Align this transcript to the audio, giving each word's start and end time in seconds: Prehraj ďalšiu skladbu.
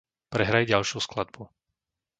Prehraj 0.33 0.63
ďalšiu 0.71 0.97
skladbu. 1.05 1.43